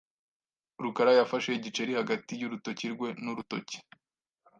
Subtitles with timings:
[0.83, 3.77] rukarayafashe igiceri hagati y'urutoki rwe n'urutoki.